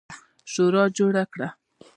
شورا 0.51 0.83
جوړه 0.97 1.23
کړه. 1.31 1.49